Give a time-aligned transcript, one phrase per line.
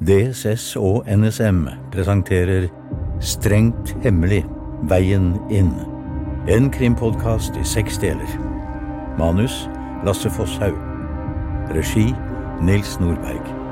[0.00, 2.68] DSS og NSM presenterer
[3.20, 4.42] Strengt hemmelig
[4.90, 5.70] veien inn.
[6.50, 8.38] En krimpodkast i seks deler.
[9.18, 9.64] Manus
[10.04, 10.76] Lasse Fosshaug.
[11.72, 12.10] Regi
[12.62, 13.63] Nils Nordberg.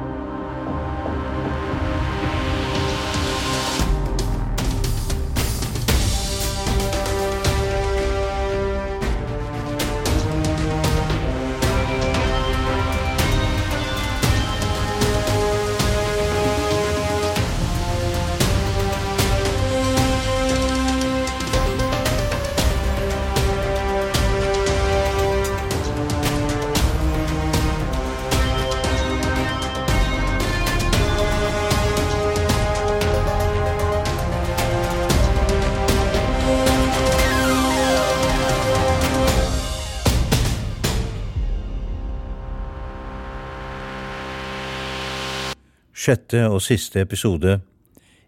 [46.02, 47.60] Sjette og siste episode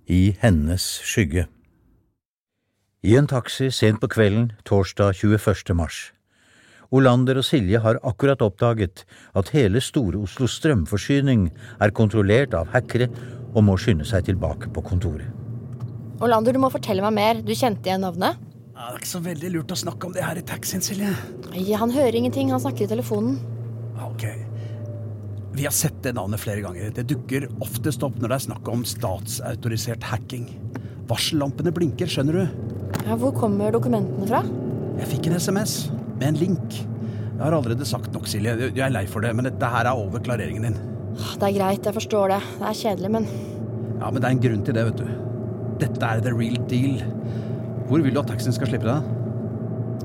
[0.06, 1.48] I hennes skygge.
[3.03, 5.75] I en taxi sent på kvelden torsdag 21.
[5.75, 6.12] mars.
[6.95, 9.02] Olander og Silje har akkurat oppdaget
[9.34, 11.48] at hele Store-Oslos strømforsyning
[11.83, 13.11] er kontrollert av hackere
[13.56, 15.27] og må skynde seg tilbake på kontoret.
[16.22, 17.42] Olander, du må fortelle meg mer.
[17.42, 18.39] Du kjente igjen navnet?
[18.70, 21.11] Ja, det er ikke så veldig lurt å snakke om det her i taxien, Silje.
[21.58, 22.55] Ja, Han hører ingenting.
[22.55, 23.41] Han snakker i telefonen.
[23.98, 24.53] Ja, Ok.
[25.55, 26.91] Vi har sett det navnet flere ganger.
[26.97, 30.48] Det dukker oftest opp når det er snakk om statsautorisert hacking.
[31.11, 32.72] Varsellampene blinker, skjønner du.
[33.05, 34.41] Ja, Hvor kommer dokumentene fra?
[34.98, 35.77] Jeg fikk en SMS
[36.19, 36.80] med en link.
[37.34, 38.55] Jeg har allerede sagt nok, Silje.
[38.70, 40.77] Jeg er lei for det, men dette her er over klareringen din.
[41.19, 42.41] Ah, Det er greit, jeg forstår det.
[42.58, 43.28] Det er kjedelig, men
[44.00, 45.06] Ja, men det er en grunn til det, vet du.
[45.78, 46.98] Dette er the real deal.
[47.89, 49.06] Hvor vil du at taxien skal slippe deg?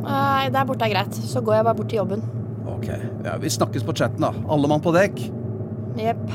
[0.03, 1.13] Nei, der borte er greit.
[1.16, 2.22] Så går jeg bare bort til jobben.
[2.69, 2.88] Ok,
[3.25, 4.34] ja, vi snakkes på chatten, da.
[4.50, 5.17] Alle mann på dekk.
[5.98, 6.30] Jepp.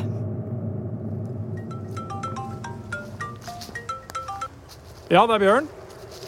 [5.12, 5.68] Ja, det er Bjørn.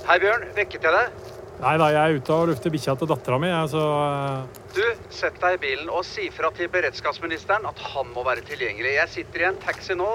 [0.07, 0.45] Hei, Bjørn.
[0.55, 1.23] Vekket jeg deg?
[1.57, 5.39] Nei da, jeg er ute og lufter bikkja til dattera mi, så eh, Du, sett
[5.41, 8.99] deg i bilen og si fra til beredskapsministeren at han må være tilgjengelig.
[8.99, 10.11] Jeg sitter i en taxi nå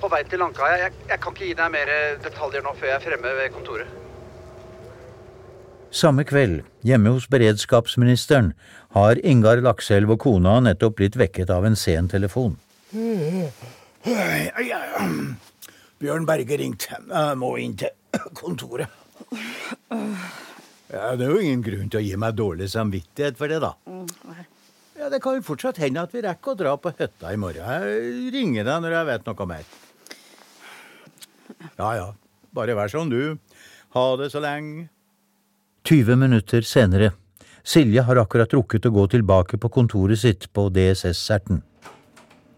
[0.00, 0.86] på vei til Langkaia.
[0.86, 3.99] Jeg, jeg kan ikke gi deg mer detaljer nå før jeg er fremme ved kontoret.
[5.90, 8.52] Samme kveld, hjemme hos beredskapsministeren,
[8.94, 12.54] har Ingar Lakselv og kona nettopp blitt vekket av en sen telefon.
[16.00, 16.94] Bjørn Berge ringte.
[17.10, 17.90] Jeg må inn til
[18.38, 18.88] kontoret.
[20.90, 23.74] Ja, Det er jo ingen grunn til å gi meg dårlig samvittighet for det, da.
[24.98, 27.66] Ja, Det kan jo fortsatt hende at vi rekker å dra på hytta i morgen.
[27.66, 29.64] Jeg ringer deg når jeg vet noe mer.
[31.78, 32.08] Ja ja,
[32.54, 33.38] bare vær sånn du.
[33.94, 34.88] Ha det så lenge.
[35.90, 37.12] 20 minutter senere.
[37.66, 41.64] Silje har akkurat rukket å gå tilbake på kontoret sitt på DSS-serten.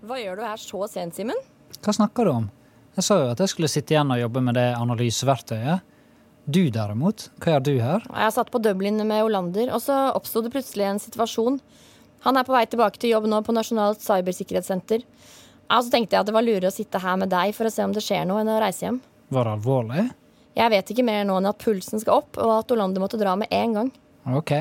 [0.04, 1.40] Hva gjør du her så sent, Simen?
[1.80, 2.50] Hva snakker du om?
[2.92, 5.80] Jeg sa jo at jeg skulle sitte igjen og jobbe med det analyseverktøyet.
[6.44, 8.04] Du derimot, hva gjør du her?
[8.04, 11.60] Jeg satt på Dublin med Olander, og så oppsto det plutselig en situasjon.
[12.28, 15.06] Han er på vei tilbake til jobb nå på Nasjonalt cybersikkerhetssenter.
[15.70, 17.72] Ja, så tenkte jeg at det var lurere å sitte her med deg for å
[17.72, 19.00] se om det skjer noe, enn å reise hjem.
[19.32, 20.10] Var det alvorlig?
[20.56, 23.34] Jeg vet ikke mer nå enn at pulsen skal opp, og at Olander måtte dra
[23.40, 23.92] med en gang.
[24.36, 24.52] Ok.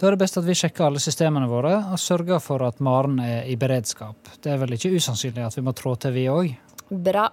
[0.00, 3.18] Da er det best at vi sjekker alle systemene våre og sørger for at Maren
[3.20, 4.30] er i beredskap.
[4.40, 6.54] Det er vel ikke usannsynlig at vi må trå til, vi òg?
[6.88, 7.26] Bra.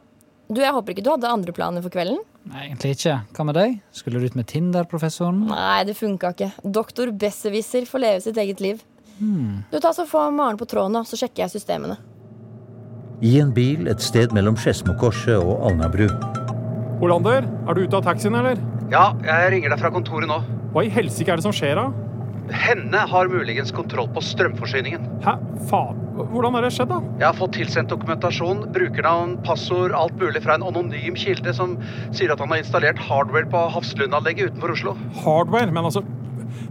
[0.48, 2.20] Du, jeg håper ikke du hadde andre planer for kvelden?
[2.48, 3.16] Nei, egentlig ikke.
[3.36, 3.80] Hva med deg?
[3.96, 5.42] Skulle du ut med Tinder-professoren?
[5.48, 6.52] Nei, det funka ikke.
[6.64, 8.84] Doktor Besserwisser får leve sitt eget liv.
[9.20, 11.98] Du tar så Få Maren på tråden, nå, så sjekker jeg systemene.
[13.26, 16.06] I en bil et sted mellom Skedsmokorset og Alnabru.
[17.04, 18.58] Olander, er du ute av taxien, eller?
[18.90, 20.40] Ja, jeg ringer deg fra kontoret nå.
[20.74, 21.92] Hva i helsike er det som skjer, da?
[22.56, 25.04] Henne har muligens kontroll på strømforsyningen.
[25.26, 25.34] Hæ?
[25.70, 26.00] Faen.
[26.18, 27.02] Hvordan har det skjedd, da?
[27.20, 31.76] Jeg har fått tilsendt dokumentasjon, brukernavn, passord, alt mulig fra en anonym kilde som
[32.16, 34.96] sier at han har installert hardware på Hafslund-anlegget utenfor Oslo.
[35.22, 35.70] Hardware?
[35.76, 36.02] Men altså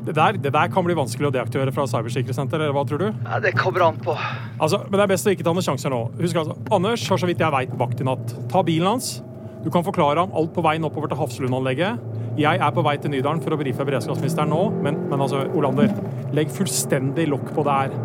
[0.07, 3.09] det der, det der kan bli vanskelig å deaktivere fra Cybersikkerhetssenter, eller hva tror du?
[3.27, 4.17] Nei, det kommer an på.
[4.57, 6.03] Altså, Men det er best å ikke ta noen sjanser nå.
[6.19, 8.35] Husk altså, Anders har så vidt jeg veit vakt i natt.
[8.51, 9.19] Ta bilen hans.
[9.67, 12.03] Du kan forklare ham alt på veien oppover til Hafslund-anlegget.
[12.39, 15.91] Jeg er på vei til Nydalen for å brife beredskapsministeren nå, men, men altså, Olander,
[16.37, 17.97] legg fullstendig lokk på det her.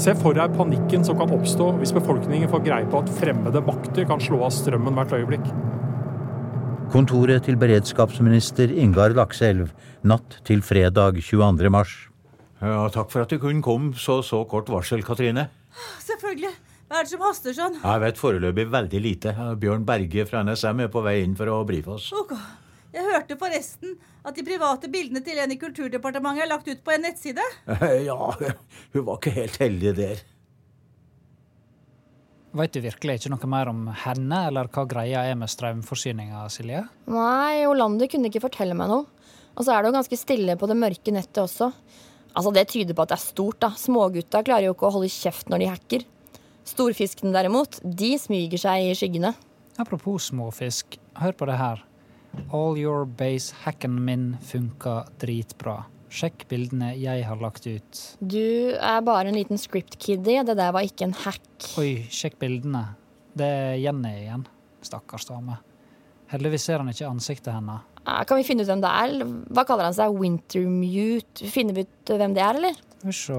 [0.00, 4.08] Se for deg panikken som kan oppstå hvis befolkningen får greie på at fremmede makter
[4.08, 5.52] kan slå av strømmen hvert øyeblikk.
[6.94, 11.74] Kontoret til beredskapsminister Ingar Lakselv natt til fredag 22.
[11.76, 11.92] mars.
[12.64, 15.50] Ja, Takk for at du kunne komme så så kort varsel, Katrine.
[16.08, 16.56] Selvfølgelig.
[16.90, 17.76] Hva er det som haster sånn?
[17.78, 19.32] Jeg vet foreløpig veldig lite.
[19.62, 22.08] Bjørn Berge fra NSM er på vei inn for å brife oss.
[22.18, 22.32] Ok.
[22.90, 23.92] Jeg hørte forresten
[24.26, 27.44] at de private bildene til en i Kulturdepartementet er lagt ut på en nettside.
[28.08, 30.24] Ja, hun var ikke helt heldig der.
[32.58, 36.82] Veit du virkelig ikke noe mer om henne, eller hva greia er med strømforsyninga, Silje?
[37.06, 39.06] Nei, Olander kunne ikke fortelle meg noe.
[39.54, 41.70] Og så er det jo ganske stille på det mørke nettet også.
[42.34, 43.70] Altså, Det tyder på at det er stort, da.
[43.78, 46.10] Smågutta klarer jo ikke å holde kjeft når de hacker.
[46.68, 49.32] Storfiskene derimot, de smyger seg i skyggene.
[49.80, 51.80] Apropos småfisk, hør på det her.
[52.54, 55.80] All your base hacken min funka dritbra.
[56.10, 58.00] Sjekk bildene jeg har lagt ut.
[58.18, 60.40] Du er bare en liten script-kiddy.
[60.46, 61.42] Det der var ikke en hack.
[61.78, 62.82] Oi, sjekk bildene.
[63.38, 64.42] Det er Jenny igjen.
[64.82, 65.60] Stakkars dame.
[66.30, 67.86] Heldigvis ser han ikke ansiktet hennes.
[68.02, 69.14] Eh, Kan vi finne ut hvem det er?
[69.54, 70.14] Hva kaller han seg?
[70.18, 71.46] Wintermute?
[71.50, 72.82] Finner vi ut hvem det er, eller?
[73.00, 73.38] Skal vi se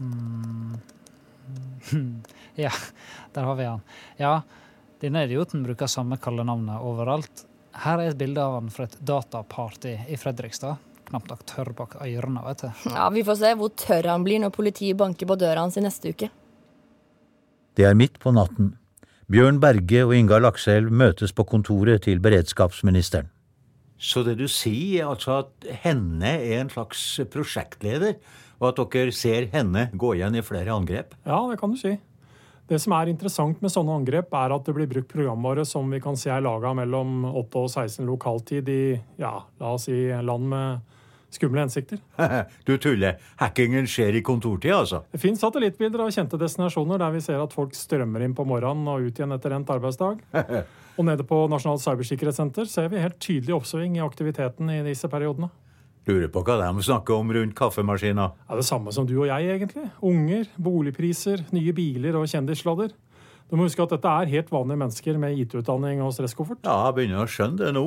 [0.00, 0.80] hmm.
[2.54, 2.70] Ja,
[3.32, 3.80] der har vi han.
[4.20, 4.42] Ja,
[5.00, 7.46] denne idioten bruker samme kallenavnet overalt.
[7.80, 10.76] Her er et bilde av han fra et dataparty i Fredrikstad.
[11.08, 12.68] Knapt nok tørr bak ørene, vet du.
[12.92, 15.84] Ja, Vi får se hvor tørr han blir når politiet banker på døra hans i
[15.84, 16.28] neste uke.
[17.72, 18.74] Det er midt på natten.
[19.32, 23.30] Bjørn Berge og Ingar Lakselv møtes på kontoret til beredskapsministeren.
[24.02, 27.00] Så det du sier, er altså at henne er en slags
[27.32, 28.18] prosjektleder,
[28.62, 31.16] og at dere ser henne gå igjen i flere angrep?
[31.26, 31.96] Ja, det kan du si.
[32.70, 35.98] Det som er interessant med sånne angrep, er at det blir brukt programvare som vi
[36.00, 38.82] kan se er laga mellom 8 og 16 lokaltid i
[39.20, 40.92] ja, la oss si land med
[41.32, 41.98] skumle hensikter.
[42.68, 43.18] du tuller.
[43.40, 45.02] Hackingen skjer i kontortid, altså?
[45.10, 48.88] Det fins satellittbilder av kjente destinasjoner der vi ser at folk strømmer inn på morgenen
[48.92, 50.22] og ut igjen etter endt arbeidsdag.
[51.00, 55.48] Og nede på Nasjonalt cybersikkerhetssenter ser vi helt tydelig oppsving i aktiviteten i disse periodene.
[56.08, 58.32] Lurer på hva de snakker om rundt kaffemaskina.
[58.34, 59.86] Det er det samme som du og jeg, egentlig.
[60.02, 62.90] Unger, boligpriser, nye biler og kjendissladder.
[63.46, 66.64] Du må huske at dette er helt vanlige mennesker med IT-utdanning og stresskoffert.
[66.66, 67.84] Ja, jeg begynner å skjønne det nå.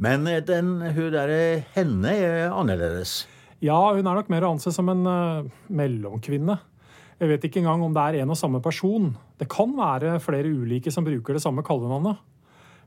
[0.00, 3.24] Men eh, den, hun derre henne er annerledes.
[3.64, 6.58] Ja, hun er nok mer å anse som en uh, mellomkvinne.
[7.20, 9.10] Jeg vet ikke engang om det er en og samme person.
[9.40, 12.20] Det kan være flere ulike som bruker det samme kallenavnet.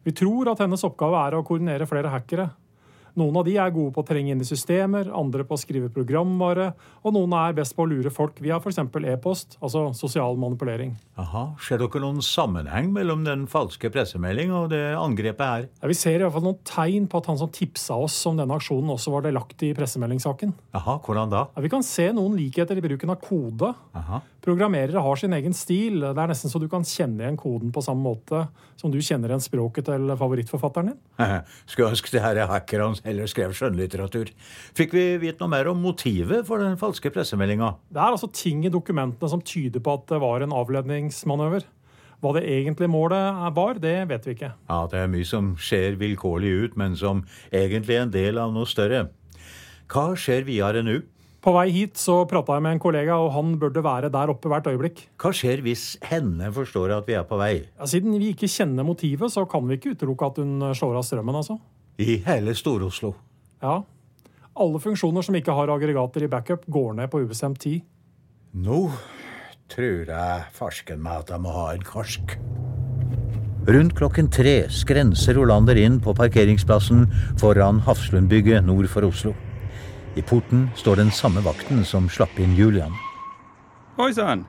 [0.04, 2.48] Vi tror at hennes oppgave er å koordinere flere hackere.
[3.20, 5.92] Noen av de er gode på å trenge inn i systemer, andre på å skrive
[5.94, 6.72] programvare,
[7.06, 8.80] og noen er best på å lure folk via f.eks.
[8.82, 10.96] e-post, altså sosial manipulering.
[11.22, 15.68] Aha, Ser dere noen sammenheng mellom den falske pressemelding og det angrepet her?
[15.84, 18.42] Ja, vi ser i hvert fall noen tegn på at han som tipsa oss om
[18.42, 20.56] denne aksjonen, også var delaktig i pressemeldingssaken.
[20.80, 21.46] Aha, hvordan da?
[21.54, 23.76] Ja, vi kan se noen likheter i bruken av kode.
[23.94, 24.24] Aha.
[24.44, 26.02] Programmerere har sin egen stil.
[26.02, 28.42] Det er nesten så du kan kjenne igjen koden på samme måte
[28.76, 31.00] som du kjenner igjen språket til favorittforfatteren din.
[31.70, 34.32] Skulle ønske det her hackerne heller skrev skjønnlitteratur.
[34.78, 37.76] Fikk vi vite noe mer om motivet for den falske pressemeldinga?
[37.92, 41.68] Det er altså ting i dokumentene som tyder på at det var en avledningsmanøver.
[42.24, 44.54] Hva det egentlige målet var, det vet vi ikke.
[44.70, 48.54] Ja, det er mye som ser vilkårlig ut, men som egentlig er en del av
[48.56, 49.10] noe større.
[49.92, 51.02] Hva skjer videre nå?
[51.44, 54.48] På vei hit så prata jeg med en kollega, og han burde være der oppe
[54.48, 55.02] hvert øyeblikk.
[55.20, 57.66] Hva skjer hvis henne forstår at vi er på vei?
[57.76, 61.04] Ja, siden vi ikke kjenner motivet, så kan vi ikke utelukke at hun slår av
[61.04, 61.60] strømmen, altså.
[61.98, 63.14] I hele Stor-Oslo?
[63.62, 63.84] Ja.
[64.54, 67.82] Alle funksjoner som ikke har aggregater i backup, går ned på ubestemt tid.
[68.54, 68.86] Nå
[69.72, 72.36] tror jeg farsken meg at jeg må ha en karsk.
[73.64, 77.06] Rundt klokken tre skrenser Olander inn på parkeringsplassen
[77.40, 79.32] foran Hafslundbygget nord for Oslo.
[80.20, 82.94] I porten står den samme vakten som slapp inn Julian.
[83.98, 84.44] Oi sann,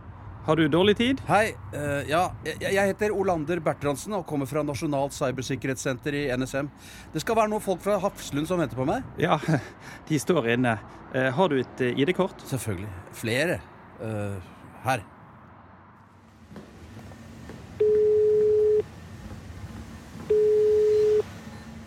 [0.45, 1.21] har du dårlig tid?
[1.25, 1.55] Hei.
[1.73, 6.69] Uh, ja, jeg, heter Olander Bertrandsen og kommer fra Nasjonalt cybersikkerhetssenter i NSM.
[7.15, 9.07] Det skal være noen folk fra Hafslund som venter på meg?
[9.21, 9.39] Ja,
[10.11, 10.77] de står inne.
[11.15, 12.45] Uh, har du et eh, ID-kort?
[12.51, 12.91] Selvfølgelig.
[13.17, 13.57] Flere.
[14.03, 14.37] Uh,
[14.85, 15.05] her.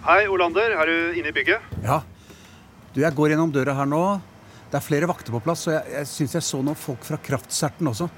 [0.07, 0.73] Hei, Olander.
[0.79, 1.77] Er du inne i bygget?
[1.85, 2.01] Ja.
[2.95, 4.03] Du, jeg går gjennom døra her nå.
[4.67, 7.19] Det er flere vakter på plass, og jeg, jeg syns jeg så noen folk fra
[7.23, 8.09] Kraftserten også.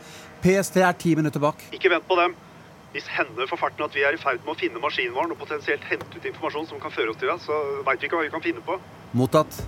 [0.41, 1.61] PST er ti minutter bak.
[1.75, 2.37] Ikke vent på dem.
[2.89, 5.37] Hvis hender for farten at vi er i ferd med å finne maskinen vår og
[5.43, 8.25] potensielt hente ut informasjon som kan føre oss til deg, så veit vi ikke hva
[8.25, 8.79] vi kan finne på.
[9.19, 9.59] Mottatt.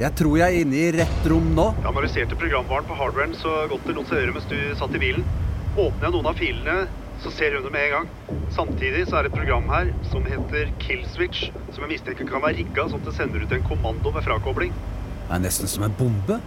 [0.00, 1.70] Jeg tror jeg er inne i rett rom nå.
[1.78, 5.00] Jeg analyserte programvaren på hardwaren så godt det lot seg gjøre mens du satt i
[5.00, 5.24] bilen.
[5.80, 6.76] Åpner jeg noen av filene,
[7.24, 8.46] så ser hun det med en gang.
[8.52, 12.60] Samtidig så er det et program her som heter Killswitch, som jeg mistenker kan være
[12.60, 14.72] rigga sånn at det sender ut en kommando ved frakobling.
[15.30, 16.40] Det er nesten som en bombe.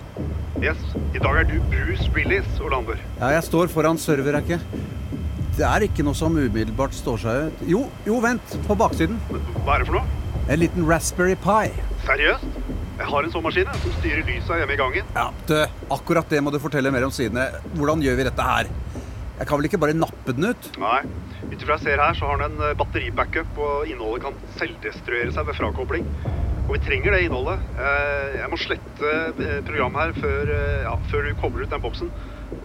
[0.59, 0.79] Yes,
[1.15, 2.97] i dag er du Bruce Willis, Olander.
[3.15, 4.59] Ja, jeg står foran serverrekket.
[5.55, 7.61] Det er ikke noe som umiddelbart står seg ut.
[7.71, 8.57] Jo, jo, vent.
[8.67, 9.21] På baksiden.
[9.63, 10.19] Hva er det for noe?
[10.51, 11.71] En liten Raspberry Pi.
[12.03, 12.59] Seriøst?
[12.99, 15.15] Jeg har en sånn maskin som styrer lysa hjemme i gangen.
[15.15, 15.55] Ja, du,
[15.95, 17.47] akkurat det må du fortelle mer om sidene.
[17.77, 18.75] Hvordan gjør vi dette her?
[19.39, 20.71] Jeg kan vel ikke bare nappe den ut?
[20.83, 21.05] Nei.
[21.47, 25.31] Ut ifra jeg ser her, så har den en eh, batteribackup, og innholdet kan selvdestruere
[25.31, 26.11] seg ved frakobling.
[26.63, 27.59] Og vi trenger det innholdet.
[27.77, 29.09] Eh, Jeg må slette
[29.43, 32.11] eh, programmet her før, eh, ja, før du kobler ut den boksen.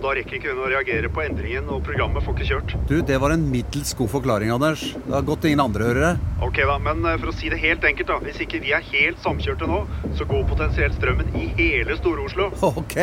[0.02, 2.74] Da rekker ikke hun å reagere på endringen, og programmet får ikke kjørt.
[2.90, 4.82] Du, Det var en middels god forklaring, Anders.
[4.94, 6.12] Det har godt ingen andre hører det.
[6.44, 8.18] Ok da, men for å si det helt enkelt, da.
[8.22, 9.80] Hvis ikke vi er helt samkjørte nå,
[10.18, 12.50] så går potensielt strømmen i hele Stor-Oslo.
[12.68, 12.98] Ok.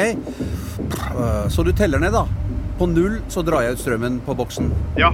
[1.49, 2.27] Så du teller ned, da.
[2.77, 4.69] På null så drar jeg ut strømmen på boksen.
[4.99, 5.09] Ja.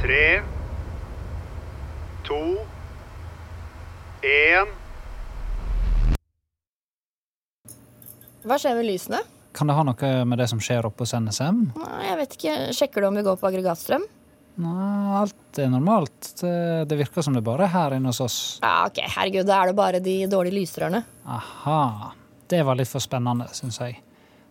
[0.00, 0.24] Tre,
[2.24, 2.40] to,
[4.22, 4.70] én
[8.48, 9.18] Hva skjer med lysene?
[9.52, 11.58] Kan det ha noe med det som skjer oppe hos NSM?
[11.76, 12.54] Nei, jeg vet ikke.
[12.76, 14.04] Sjekker du om vi går på aggregatstrøm?
[14.62, 16.30] Nei, alt er normalt.
[16.40, 16.52] Det,
[16.90, 18.38] det virker som det bare er her inne hos oss.
[18.62, 21.02] Ja, ok, herregud, da er det bare de dårlige lysrørene.
[21.26, 21.80] Aha.
[22.48, 23.98] Det var litt for spennende, syns jeg.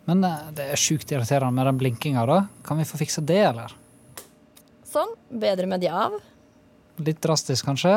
[0.08, 2.40] Men eh, det er sjukt irriterende med den blinkinga, da.
[2.68, 3.74] Kan vi få fiksa det, eller?
[4.88, 5.16] Sånn.
[5.32, 6.20] Bedre med de av.
[7.04, 7.96] Litt drastisk, kanskje?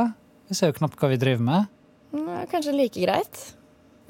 [0.51, 1.67] Vi ser jo knapt hva vi driver med.
[2.11, 3.43] Nå, Kanskje like greit.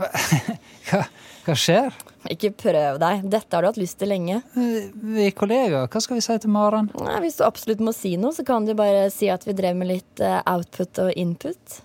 [0.89, 1.03] Hva,
[1.45, 1.93] hva skjer?
[2.33, 3.27] Ikke prøv deg.
[3.29, 4.39] Dette har du hatt lyst til lenge.
[4.57, 5.91] Vi er kollegaer.
[5.93, 6.89] Hva skal vi si til Maren?
[6.97, 9.77] Nei, Hvis du absolutt må si noe, så kan du bare si at vi drev
[9.77, 11.79] med litt eh, output og input.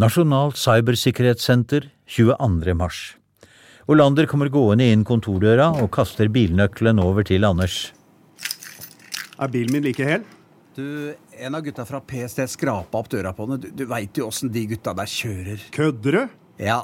[0.00, 2.76] Nasjonalt cybersikkerhetssenter 22.
[2.80, 3.04] mars.
[3.90, 7.90] Olander kommer gående inn kontordøra og kaster bilnøkkelen over til Anders.
[9.40, 10.24] Er bilen min like hel?
[10.76, 13.62] Du, En av gutta fra PST skrapa opp døra på den.
[13.62, 15.62] Du, du veit jo åssen de gutta der kjører.
[15.74, 16.36] Kødder du?
[16.60, 16.82] Ja.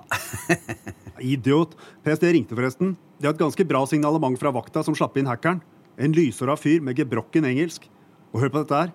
[1.20, 1.76] Idiot.
[2.04, 2.94] PST ringte forresten.
[3.20, 5.60] De har et ganske bra signalement fra vakta som slapp inn hackeren.
[6.00, 7.86] En lyshåra fyr med gebrokken engelsk.
[8.32, 8.94] Og hør på dette her.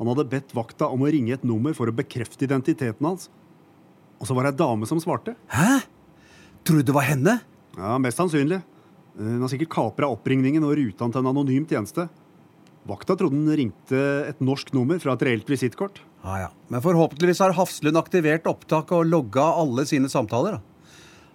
[0.00, 3.30] Han hadde bedt vakta om å ringe et nummer for å bekrefte identiteten hans.
[4.20, 5.36] Og så var det ei dame som svarte.
[5.52, 5.80] Hæ?
[6.66, 7.38] Tror du det var henne?
[7.78, 8.60] Ja, Mest sannsynlig.
[9.16, 12.10] Hun har sikkert kapra oppringningen og ruta til en anonym tjeneste.
[12.86, 14.00] Vakta trodde den ringte
[14.30, 15.98] et norsk nummer fra et reelt visittkort.
[16.22, 16.48] Ja, ja.
[16.70, 20.58] Men forhåpentligvis har Hafslund aktivert opptak og logga alle sine samtaler.
[20.58, 20.76] da.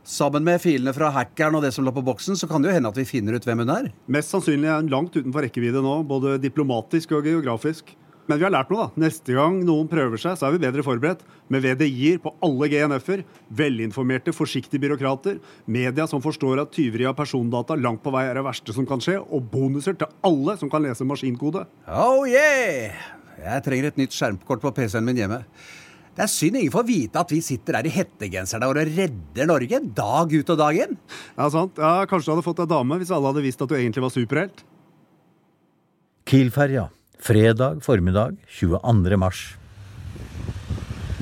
[0.08, 2.77] Sammen med filene fra hackeren og det som lå på boksen, så kan det jo
[2.79, 3.91] hende at vi finner ut hvem hun er.
[4.10, 7.93] Mest sannsynlig er hun langt utenfor rekkevidde nå, både diplomatisk og geografisk.
[8.30, 9.01] Men vi har lært noe, da.
[9.01, 11.24] Neste gang noen prøver seg, så er vi bedre forberedt.
[11.51, 13.24] Med VDI-er på alle GNF-er,
[13.58, 18.46] velinformerte, forsiktige byråkrater, media som forstår at tyveri av persondata langt på vei er det
[18.46, 21.66] verste som kan skje, og bonuser til alle som kan lese maskinkode.
[21.90, 22.96] Oh yeah!
[23.42, 25.42] Jeg trenger et nytt skjermkort på PC-en min hjemme.
[26.12, 29.80] Det er synd ingen får vite at vi sitter der i hettegenserne og redder Norge
[29.96, 30.98] dag ut og dag inn.
[31.38, 31.80] Ja, sant.
[31.80, 34.13] Ja, Kanskje du hadde fått deg dame hvis alle hadde visst at du egentlig var
[34.13, 34.66] superhelt.
[36.28, 36.90] Kiel-ferja.
[37.22, 39.18] Fredag formiddag 22.
[39.18, 39.56] mars.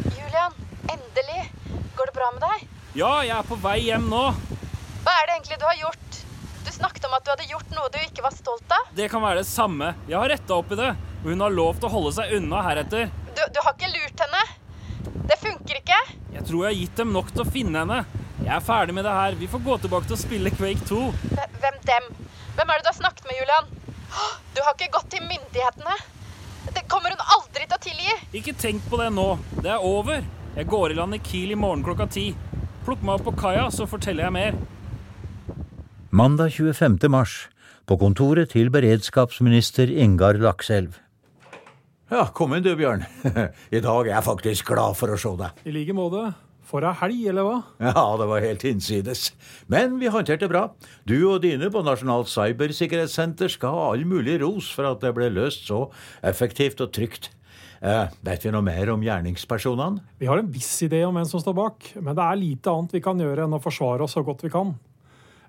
[0.03, 0.53] Julian,
[0.88, 1.51] endelig.
[1.96, 2.62] Går det bra med deg?
[2.96, 4.22] Ja, jeg er på vei hjem nå.
[5.03, 6.20] Hva er det egentlig du har gjort?
[6.63, 8.88] Du snakket om at du hadde gjort noe du ikke var stolt av.
[8.96, 9.89] Det kan være det samme.
[10.08, 13.12] Jeg har retta opp i det, og hun har lovt å holde seg unna heretter.
[13.36, 14.46] Du, du har ikke lurt henne.
[15.34, 16.00] Det funker ikke.
[16.38, 18.00] Jeg tror jeg har gitt dem nok til å finne henne.
[18.46, 19.36] Jeg er ferdig med det her.
[19.36, 21.03] Vi får gå tilbake til å spille Quake 2.
[21.60, 22.10] Hvem dem?
[22.56, 23.70] Hvem er det du har snakket med, Julian?
[24.56, 25.96] Du har ikke gått til myndighetene.
[26.75, 28.16] Det kommer hun aldri til å tilgi.
[28.39, 29.28] Ikke tenk på det nå.
[29.62, 30.25] Det er over.
[30.56, 32.32] Jeg går i land i Kiel i morgen klokka ti.
[32.86, 34.60] Plukk meg opp på kaia, så forteller jeg mer.
[36.10, 36.98] Mandag 25.
[37.13, 37.38] mars.
[37.89, 41.00] På kontoret til beredskapsminister Ingar Lakselv.
[42.10, 43.06] Ja, kom inn du, Bjørn.
[43.78, 45.66] I dag er jeg faktisk glad for å se deg.
[45.70, 46.32] I like måte.
[46.70, 47.56] For ei helg, eller hva?
[47.82, 49.32] Ja, det var helt hinsides.
[49.72, 50.68] Men vi håndterte det bra.
[51.10, 55.32] Du og dine på Nasjonalt cybersikkerhetssenter skal ha all mulig ros for at det ble
[55.34, 55.88] løst så
[56.22, 57.32] effektivt og trygt.
[57.82, 60.04] Eh, vet vi noe mer om gjerningspersonene?
[60.20, 62.94] Vi har en viss idé om hvem som står bak, men det er lite annet
[62.98, 64.76] vi kan gjøre enn å forsvare oss så godt vi kan.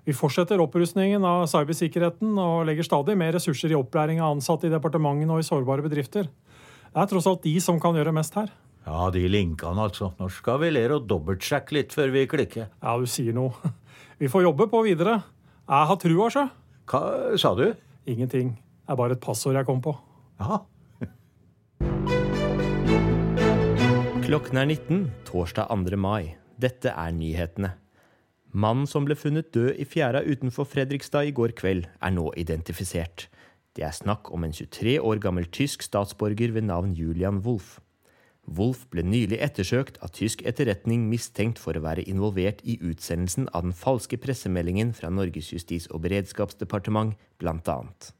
[0.07, 4.73] Vi fortsetter opprustningen av cybersikkerheten og legger stadig mer ressurser i opplæring av ansatte i
[4.73, 6.31] departementene og i sårbare bedrifter.
[6.31, 8.49] Det er tross alt de som kan gjøre mest her.
[8.85, 10.09] Ja, de linkene, altså.
[10.17, 12.71] Nå skal vi lære å dobbeltsjekke litt før vi klikker.
[12.81, 13.53] Ja, du sier noe.
[14.21, 15.15] Vi får jobbe på videre.
[15.65, 16.43] Jeg har trua, sjø.
[16.91, 16.99] Hva
[17.41, 17.73] sa du?
[18.05, 18.51] Ingenting.
[18.53, 19.95] Det er bare et passord jeg kom på.
[20.37, 20.59] Ja.
[24.27, 25.97] Klokken er 19 torsdag 2.
[25.97, 26.37] mai.
[26.61, 27.73] Dette er nyhetene.
[28.53, 33.29] Mannen som ble funnet død i fjæra utenfor Fredrikstad i går kveld, er nå identifisert.
[33.73, 37.79] Det er snakk om en 23 år gammel tysk statsborger ved navn Julian Wolff.
[38.49, 43.67] Wolff ble nylig ettersøkt av tysk etterretning mistenkt for å være involvert i utsendelsen av
[43.67, 47.13] den falske pressemeldingen fra Norges justis- og beredskapsdepartement,
[47.45, 48.11] annet.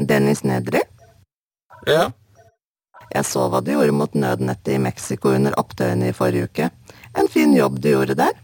[0.00, 0.80] Dennis Nedry?
[1.86, 2.12] Ja.
[3.10, 6.70] Jeg så hva du gjorde mot nødnettet i Mexico under opptøyene i forrige uke.
[7.18, 8.38] En fin jobb du gjorde der.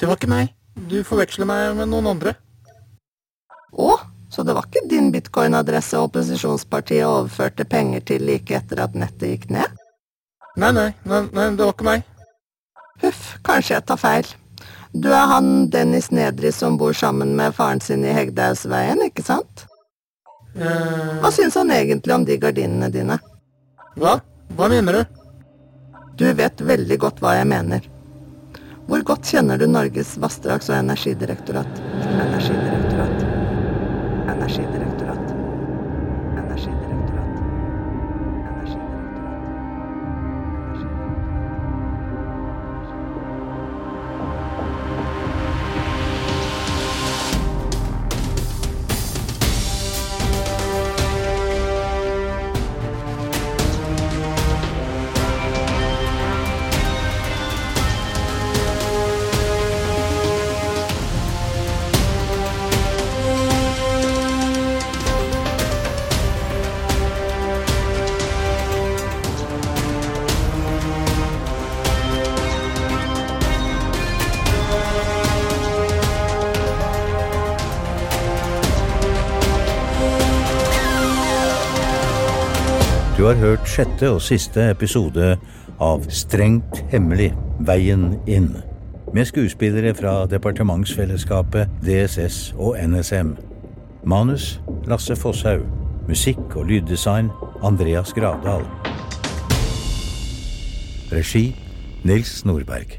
[0.00, 0.54] Det var ikke meg.
[0.88, 2.38] Du forveksler meg med noen andre.
[3.72, 3.98] Å,
[4.30, 9.46] Så det var ikke din bitcoin-adresse opposisjonspartiet overførte penger til like etter at nettet gikk
[9.50, 9.72] ned?
[10.60, 12.02] Nei, nei, nei, nei det var ikke meg.
[13.00, 14.28] Huff, kanskje jeg tar feil.
[14.92, 19.64] Du er han Dennis Nedri som bor sammen med faren sin i Hegdehaugsveien, ikke sant?
[20.58, 23.18] Eh, Hva syns han egentlig om de gardinene dine?
[23.96, 24.18] hva?
[24.56, 25.22] Hva mener du?
[26.20, 27.80] Du vet veldig godt hva jeg mener.
[28.88, 31.68] Hvor godt kjenner du Norges vassdrags- og energidirektorat?
[31.68, 32.16] Energidirektorat.
[32.28, 32.87] Energidirektorat.
[83.28, 85.34] Har hørt sjette og siste episode
[85.84, 87.26] av Strengt hemmelig
[87.66, 88.46] veien inn.
[89.12, 93.34] Med skuespillere fra departementsfellesskapet DSS og NSM.
[94.08, 95.66] Manus Lasse Fosshaug.
[96.08, 97.28] Musikk og lyddesign
[97.60, 98.64] Andreas Gravdal.
[101.12, 101.50] Regi
[102.08, 102.96] Nils Nordberg.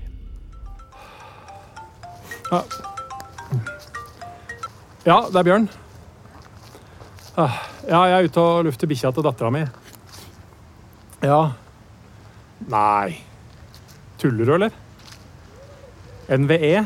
[2.52, 2.62] Ja.
[5.10, 5.70] ja, det er Bjørn.
[7.38, 7.58] Ah,
[7.90, 9.64] Ja, jeg er ute og lufter bikkja til dattera mi.
[11.22, 11.54] Ja.
[12.68, 13.26] Nei.
[14.18, 14.72] Tuller du, eller?
[16.38, 16.86] NVE?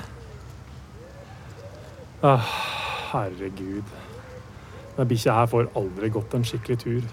[2.24, 2.46] Ah,
[3.12, 3.84] herregud.
[4.98, 7.04] Den bikkja her får aldri gått en skikkelig tur.